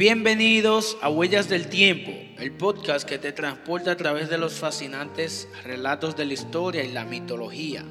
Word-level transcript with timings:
Bienvenidos 0.00 0.96
a 1.02 1.10
Huellas 1.10 1.50
del 1.50 1.68
Tiempo, 1.68 2.10
el 2.38 2.52
podcast 2.52 3.06
que 3.06 3.18
te 3.18 3.32
transporta 3.32 3.90
a 3.90 3.96
través 3.98 4.30
de 4.30 4.38
los 4.38 4.54
fascinantes 4.54 5.46
relatos 5.62 6.16
de 6.16 6.24
la 6.24 6.32
historia 6.32 6.82
y 6.82 6.90
la 6.90 7.04
mitología. 7.04 7.84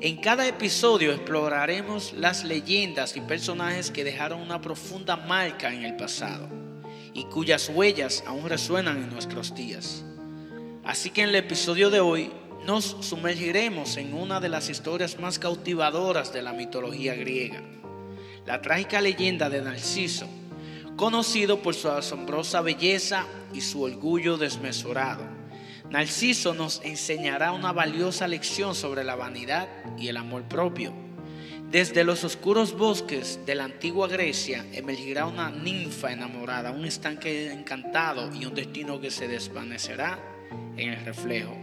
En 0.00 0.16
cada 0.20 0.48
episodio 0.48 1.12
exploraremos 1.12 2.14
las 2.14 2.42
leyendas 2.42 3.16
y 3.16 3.20
personajes 3.20 3.92
que 3.92 4.02
dejaron 4.02 4.40
una 4.40 4.60
profunda 4.60 5.16
marca 5.16 5.72
en 5.72 5.84
el 5.84 5.94
pasado 5.94 6.48
y 7.14 7.26
cuyas 7.26 7.70
huellas 7.72 8.24
aún 8.26 8.48
resuenan 8.48 9.04
en 9.04 9.10
nuestros 9.10 9.54
días. 9.54 10.04
Así 10.82 11.10
que 11.10 11.22
en 11.22 11.28
el 11.28 11.36
episodio 11.36 11.90
de 11.90 12.00
hoy 12.00 12.32
nos 12.66 12.96
sumergiremos 13.02 13.98
en 13.98 14.14
una 14.14 14.40
de 14.40 14.48
las 14.48 14.68
historias 14.68 15.20
más 15.20 15.38
cautivadoras 15.38 16.32
de 16.32 16.42
la 16.42 16.52
mitología 16.52 17.14
griega, 17.14 17.62
la 18.46 18.60
trágica 18.62 19.00
leyenda 19.00 19.48
de 19.48 19.62
Narciso, 19.62 20.26
conocido 20.96 21.60
por 21.60 21.74
su 21.74 21.88
asombrosa 21.88 22.62
belleza 22.62 23.26
y 23.52 23.60
su 23.60 23.82
orgullo 23.82 24.38
desmesurado. 24.38 25.24
Narciso 25.90 26.54
nos 26.54 26.80
enseñará 26.82 27.52
una 27.52 27.72
valiosa 27.72 28.26
lección 28.26 28.74
sobre 28.74 29.04
la 29.04 29.14
vanidad 29.14 29.68
y 29.98 30.08
el 30.08 30.16
amor 30.16 30.42
propio. 30.44 30.92
Desde 31.70 32.04
los 32.04 32.24
oscuros 32.24 32.76
bosques 32.76 33.40
de 33.44 33.54
la 33.54 33.64
antigua 33.64 34.08
Grecia 34.08 34.64
emergirá 34.72 35.26
una 35.26 35.50
ninfa 35.50 36.12
enamorada, 36.12 36.70
un 36.70 36.84
estanque 36.84 37.52
encantado 37.52 38.34
y 38.34 38.46
un 38.46 38.54
destino 38.54 39.00
que 39.00 39.10
se 39.10 39.28
desvanecerá 39.28 40.18
en 40.76 40.92
el 40.92 41.04
reflejo. 41.04 41.56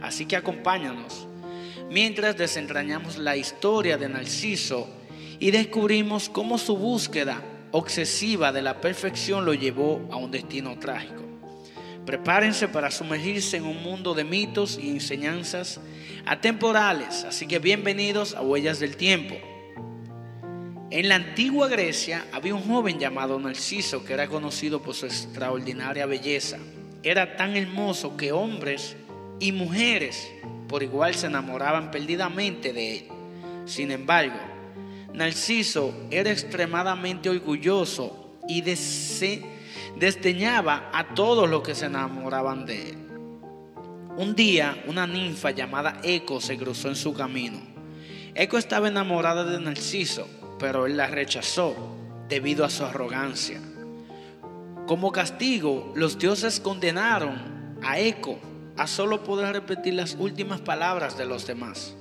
Así 0.00 0.26
que 0.26 0.36
acompáñanos 0.36 1.26
mientras 1.90 2.36
desentrañamos 2.36 3.18
la 3.18 3.36
historia 3.36 3.98
de 3.98 4.08
Narciso 4.08 4.88
y 5.38 5.50
descubrimos 5.50 6.28
cómo 6.28 6.58
su 6.58 6.76
búsqueda 6.76 7.42
obsesiva 7.72 8.52
de 8.52 8.62
la 8.62 8.80
perfección 8.80 9.44
lo 9.44 9.54
llevó 9.54 10.06
a 10.10 10.16
un 10.16 10.30
destino 10.30 10.78
trágico. 10.78 11.22
Prepárense 12.06 12.68
para 12.68 12.90
sumergirse 12.90 13.58
en 13.58 13.64
un 13.64 13.82
mundo 13.82 14.14
de 14.14 14.24
mitos 14.24 14.78
y 14.82 14.88
enseñanzas 14.88 15.80
atemporales, 16.24 17.24
así 17.24 17.46
que 17.46 17.58
bienvenidos 17.58 18.34
a 18.34 18.40
Huellas 18.40 18.80
del 18.80 18.96
Tiempo. 18.96 19.34
En 20.90 21.10
la 21.10 21.16
antigua 21.16 21.68
Grecia 21.68 22.24
había 22.32 22.54
un 22.54 22.62
joven 22.62 22.98
llamado 22.98 23.38
Narciso 23.38 24.06
que 24.06 24.14
era 24.14 24.26
conocido 24.26 24.80
por 24.80 24.94
su 24.94 25.04
extraordinaria 25.04 26.06
belleza. 26.06 26.56
Era 27.02 27.36
tan 27.36 27.56
hermoso 27.56 28.16
que 28.16 28.32
hombres 28.32 28.96
y 29.38 29.52
mujeres 29.52 30.30
por 30.66 30.82
igual 30.82 31.14
se 31.14 31.26
enamoraban 31.26 31.90
perdidamente 31.90 32.72
de 32.72 32.98
él. 32.98 33.08
Sin 33.66 33.90
embargo, 33.90 34.38
Narciso 35.12 35.92
era 36.10 36.30
extremadamente 36.30 37.28
orgulloso 37.30 38.36
y 38.46 38.62
desdeñaba 39.96 40.90
a 40.92 41.14
todos 41.14 41.48
los 41.48 41.62
que 41.62 41.74
se 41.74 41.86
enamoraban 41.86 42.66
de 42.66 42.90
él. 42.90 42.98
Un 44.16 44.34
día, 44.34 44.82
una 44.86 45.06
ninfa 45.06 45.52
llamada 45.52 46.00
Eco 46.02 46.40
se 46.40 46.56
cruzó 46.56 46.88
en 46.88 46.96
su 46.96 47.14
camino. 47.14 47.60
Eco 48.34 48.58
estaba 48.58 48.88
enamorada 48.88 49.44
de 49.44 49.60
Narciso, 49.60 50.26
pero 50.58 50.86
él 50.86 50.96
la 50.96 51.06
rechazó 51.06 51.74
debido 52.28 52.64
a 52.64 52.70
su 52.70 52.84
arrogancia. 52.84 53.60
Como 54.86 55.12
castigo, 55.12 55.92
los 55.94 56.18
dioses 56.18 56.60
condenaron 56.60 57.76
a 57.82 57.98
Eco 57.98 58.38
a 58.76 58.86
solo 58.86 59.24
poder 59.24 59.52
repetir 59.52 59.94
las 59.94 60.16
últimas 60.18 60.60
palabras 60.60 61.18
de 61.18 61.26
los 61.26 61.46
demás. 61.46 61.94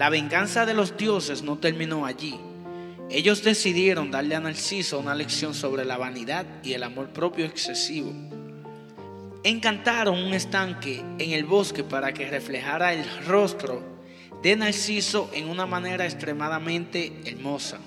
La 0.00 0.08
venganza 0.08 0.64
de 0.64 0.72
los 0.72 0.96
dioses 0.96 1.42
no 1.42 1.58
terminó 1.58 2.06
allí. 2.06 2.34
Ellos 3.10 3.44
decidieron 3.44 4.10
darle 4.10 4.34
a 4.34 4.40
Narciso 4.40 4.98
una 4.98 5.14
lección 5.14 5.52
sobre 5.52 5.84
la 5.84 5.98
vanidad 5.98 6.46
y 6.62 6.72
el 6.72 6.84
amor 6.84 7.10
propio 7.10 7.44
excesivo. 7.44 8.10
Encantaron 9.44 10.18
un 10.18 10.32
estanque 10.32 11.04
en 11.18 11.32
el 11.32 11.44
bosque 11.44 11.84
para 11.84 12.14
que 12.14 12.30
reflejara 12.30 12.94
el 12.94 13.04
rostro 13.26 13.82
de 14.42 14.56
Narciso 14.56 15.28
en 15.34 15.50
una 15.50 15.66
manera 15.66 16.06
extremadamente 16.06 17.20
hermosa. 17.26 17.78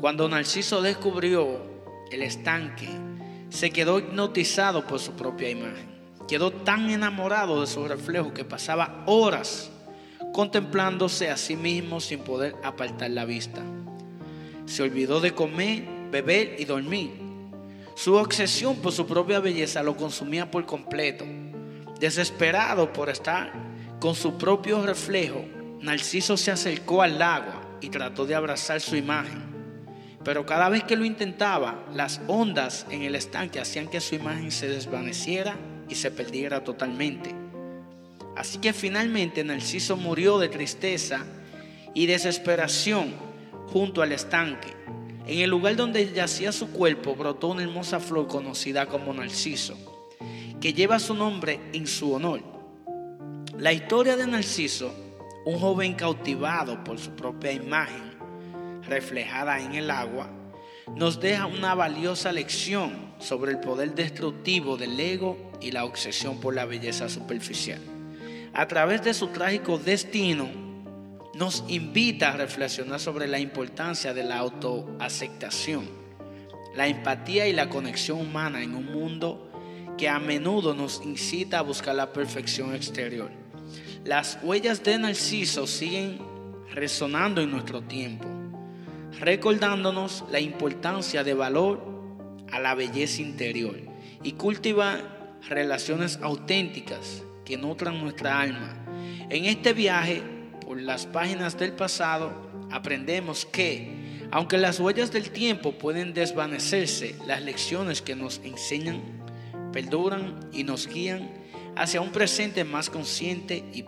Cuando 0.00 0.28
Narciso 0.28 0.82
descubrió 0.82 1.62
el 2.10 2.22
estanque, 2.22 2.88
se 3.48 3.70
quedó 3.70 4.00
hipnotizado 4.00 4.88
por 4.88 4.98
su 4.98 5.12
propia 5.12 5.50
imagen. 5.50 5.86
Quedó 6.26 6.50
tan 6.50 6.90
enamorado 6.90 7.60
de 7.60 7.68
su 7.68 7.86
reflejo 7.86 8.34
que 8.34 8.44
pasaba 8.44 9.04
horas 9.06 9.71
contemplándose 10.32 11.30
a 11.30 11.36
sí 11.36 11.56
mismo 11.56 12.00
sin 12.00 12.20
poder 12.20 12.56
apartar 12.62 13.10
la 13.10 13.24
vista. 13.24 13.62
Se 14.66 14.82
olvidó 14.82 15.20
de 15.20 15.34
comer, 15.34 15.84
beber 16.10 16.56
y 16.58 16.64
dormir. 16.64 17.10
Su 17.94 18.14
obsesión 18.14 18.76
por 18.76 18.92
su 18.92 19.06
propia 19.06 19.40
belleza 19.40 19.82
lo 19.82 19.96
consumía 19.96 20.50
por 20.50 20.64
completo. 20.66 21.24
Desesperado 22.00 22.92
por 22.92 23.10
estar 23.10 23.52
con 24.00 24.14
su 24.14 24.38
propio 24.38 24.84
reflejo, 24.84 25.44
Narciso 25.80 26.36
se 26.36 26.50
acercó 26.50 27.02
al 27.02 27.20
agua 27.20 27.60
y 27.80 27.90
trató 27.90 28.24
de 28.24 28.34
abrazar 28.34 28.80
su 28.80 28.96
imagen. 28.96 29.42
Pero 30.24 30.46
cada 30.46 30.68
vez 30.68 30.84
que 30.84 30.96
lo 30.96 31.04
intentaba, 31.04 31.84
las 31.92 32.20
ondas 32.28 32.86
en 32.90 33.02
el 33.02 33.16
estanque 33.16 33.60
hacían 33.60 33.88
que 33.88 34.00
su 34.00 34.14
imagen 34.14 34.52
se 34.52 34.68
desvaneciera 34.68 35.56
y 35.88 35.96
se 35.96 36.10
perdiera 36.10 36.62
totalmente. 36.62 37.41
Así 38.36 38.58
que 38.58 38.72
finalmente 38.72 39.44
Narciso 39.44 39.96
murió 39.96 40.38
de 40.38 40.48
tristeza 40.48 41.24
y 41.94 42.06
desesperación 42.06 43.14
junto 43.68 44.02
al 44.02 44.12
estanque. 44.12 44.74
En 45.26 45.38
el 45.40 45.50
lugar 45.50 45.76
donde 45.76 46.12
yacía 46.12 46.50
su 46.50 46.70
cuerpo 46.70 47.14
brotó 47.14 47.48
una 47.48 47.62
hermosa 47.62 48.00
flor 48.00 48.26
conocida 48.26 48.86
como 48.86 49.12
Narciso, 49.12 49.76
que 50.60 50.72
lleva 50.72 50.98
su 50.98 51.14
nombre 51.14 51.60
en 51.72 51.86
su 51.86 52.12
honor. 52.12 52.40
La 53.58 53.72
historia 53.72 54.16
de 54.16 54.26
Narciso, 54.26 54.92
un 55.44 55.58
joven 55.58 55.94
cautivado 55.94 56.82
por 56.82 56.98
su 56.98 57.10
propia 57.10 57.52
imagen 57.52 58.12
reflejada 58.82 59.60
en 59.60 59.74
el 59.74 59.90
agua, 59.90 60.30
nos 60.96 61.20
deja 61.20 61.46
una 61.46 61.74
valiosa 61.74 62.32
lección 62.32 63.12
sobre 63.18 63.52
el 63.52 63.60
poder 63.60 63.94
destructivo 63.94 64.76
del 64.76 64.98
ego 64.98 65.52
y 65.60 65.70
la 65.70 65.84
obsesión 65.84 66.40
por 66.40 66.54
la 66.54 66.64
belleza 66.64 67.08
superficial. 67.08 67.91
A 68.54 68.68
través 68.68 69.02
de 69.02 69.14
su 69.14 69.28
trágico 69.28 69.78
destino, 69.78 70.48
nos 71.34 71.64
invita 71.68 72.32
a 72.32 72.36
reflexionar 72.36 73.00
sobre 73.00 73.26
la 73.26 73.38
importancia 73.38 74.12
de 74.12 74.22
la 74.22 74.38
autoaceptación, 74.38 75.88
la 76.74 76.86
empatía 76.86 77.48
y 77.48 77.52
la 77.52 77.68
conexión 77.68 78.20
humana 78.20 78.62
en 78.62 78.74
un 78.74 78.92
mundo 78.92 79.50
que 79.96 80.08
a 80.08 80.18
menudo 80.18 80.74
nos 80.74 81.02
incita 81.02 81.58
a 81.58 81.62
buscar 81.62 81.94
la 81.94 82.12
perfección 82.12 82.74
exterior. 82.74 83.30
Las 84.04 84.38
huellas 84.42 84.82
de 84.82 84.98
Narciso 84.98 85.66
siguen 85.66 86.18
resonando 86.74 87.40
en 87.40 87.50
nuestro 87.50 87.82
tiempo 87.82 88.28
recordándonos 89.20 90.24
la 90.30 90.40
importancia 90.40 91.22
de 91.24 91.34
valor 91.34 91.80
a 92.50 92.58
la 92.58 92.74
belleza 92.74 93.22
interior 93.22 93.76
y 94.22 94.32
cultivar 94.32 95.38
relaciones 95.48 96.18
auténticas 96.22 97.22
que 97.52 97.58
nutran 97.58 98.00
nuestra 98.00 98.40
alma. 98.40 98.74
En 99.28 99.44
este 99.44 99.74
viaje 99.74 100.22
por 100.64 100.80
las 100.80 101.04
páginas 101.04 101.58
del 101.58 101.74
pasado 101.74 102.32
aprendemos 102.70 103.44
que, 103.44 104.24
aunque 104.30 104.56
las 104.56 104.80
huellas 104.80 105.12
del 105.12 105.28
tiempo 105.28 105.72
pueden 105.72 106.14
desvanecerse, 106.14 107.14
las 107.26 107.42
lecciones 107.42 108.00
que 108.00 108.16
nos 108.16 108.40
enseñan 108.42 109.02
perduran 109.70 110.40
y 110.50 110.64
nos 110.64 110.88
guían 110.88 111.30
hacia 111.76 112.00
un 112.00 112.10
presente 112.10 112.64
más 112.64 112.88
consciente 112.88 113.62
y 113.74 113.84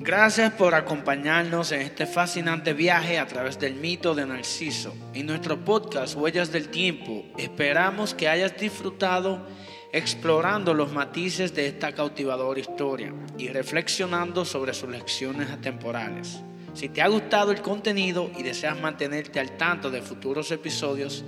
Gracias 0.00 0.52
por 0.52 0.74
acompañarnos 0.74 1.70
en 1.70 1.82
este 1.82 2.06
fascinante 2.06 2.72
viaje 2.72 3.18
a 3.18 3.26
través 3.26 3.60
del 3.60 3.74
mito 3.74 4.14
de 4.14 4.26
Narciso. 4.26 4.92
En 5.14 5.26
nuestro 5.26 5.64
podcast 5.64 6.16
Huellas 6.16 6.50
del 6.50 6.68
Tiempo 6.68 7.24
esperamos 7.38 8.14
que 8.14 8.28
hayas 8.28 8.56
disfrutado 8.56 9.46
explorando 9.92 10.74
los 10.74 10.92
matices 10.92 11.54
de 11.54 11.66
esta 11.68 11.92
cautivadora 11.92 12.60
historia 12.60 13.12
y 13.38 13.48
reflexionando 13.48 14.44
sobre 14.44 14.74
sus 14.74 14.88
lecciones 14.88 15.50
atemporales. 15.50 16.40
Si 16.74 16.88
te 16.88 17.00
ha 17.00 17.08
gustado 17.08 17.52
el 17.52 17.62
contenido 17.62 18.30
y 18.36 18.42
deseas 18.42 18.78
mantenerte 18.78 19.40
al 19.40 19.56
tanto 19.56 19.90
de 19.90 20.02
futuros 20.02 20.50
episodios, 20.50 21.24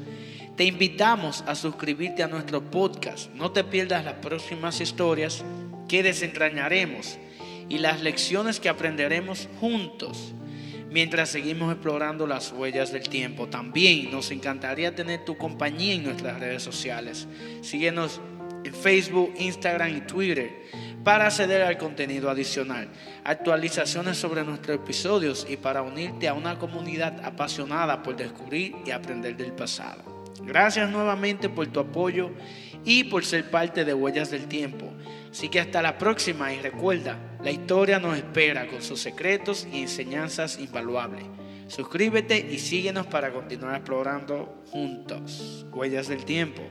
te 0.56 0.64
invitamos 0.64 1.42
a 1.46 1.54
suscribirte 1.54 2.22
a 2.22 2.28
nuestro 2.28 2.60
podcast. 2.60 3.30
No 3.32 3.52
te 3.52 3.64
pierdas 3.64 4.04
las 4.04 4.14
próximas 4.14 4.80
historias 4.80 5.44
que 5.88 6.02
desentrañaremos 6.02 7.18
y 7.68 7.78
las 7.78 8.02
lecciones 8.02 8.60
que 8.60 8.68
aprenderemos 8.68 9.48
juntos 9.60 10.34
mientras 10.90 11.28
seguimos 11.28 11.72
explorando 11.72 12.26
las 12.26 12.52
huellas 12.52 12.92
del 12.92 13.08
tiempo. 13.08 13.46
También 13.48 14.10
nos 14.10 14.30
encantaría 14.30 14.94
tener 14.94 15.24
tu 15.24 15.36
compañía 15.36 15.94
en 15.94 16.04
nuestras 16.04 16.40
redes 16.40 16.62
sociales. 16.62 17.26
Síguenos 17.62 18.20
Facebook, 18.72 19.34
Instagram 19.38 19.96
y 19.96 20.00
Twitter 20.02 20.50
para 21.04 21.26
acceder 21.26 21.62
al 21.62 21.78
contenido 21.78 22.28
adicional, 22.28 22.88
actualizaciones 23.24 24.18
sobre 24.18 24.44
nuestros 24.44 24.76
episodios 24.76 25.46
y 25.48 25.56
para 25.56 25.82
unirte 25.82 26.28
a 26.28 26.34
una 26.34 26.58
comunidad 26.58 27.24
apasionada 27.24 28.02
por 28.02 28.16
descubrir 28.16 28.74
y 28.84 28.90
aprender 28.90 29.36
del 29.36 29.52
pasado. 29.52 30.18
Gracias 30.42 30.90
nuevamente 30.90 31.48
por 31.48 31.66
tu 31.68 31.80
apoyo 31.80 32.30
y 32.84 33.04
por 33.04 33.24
ser 33.24 33.50
parte 33.50 33.84
de 33.84 33.94
Huellas 33.94 34.30
del 34.30 34.46
Tiempo. 34.48 34.92
Así 35.30 35.48
que 35.48 35.60
hasta 35.60 35.82
la 35.82 35.98
próxima 35.98 36.52
y 36.52 36.60
recuerda, 36.60 37.18
la 37.42 37.50
historia 37.50 37.98
nos 37.98 38.16
espera 38.16 38.66
con 38.66 38.82
sus 38.82 39.00
secretos 39.00 39.66
y 39.72 39.82
enseñanzas 39.82 40.58
invaluables. 40.58 41.24
Suscríbete 41.68 42.38
y 42.38 42.58
síguenos 42.58 43.06
para 43.06 43.32
continuar 43.32 43.76
explorando 43.76 44.62
juntos. 44.70 45.66
Huellas 45.70 46.08
del 46.08 46.24
Tiempo. 46.24 46.62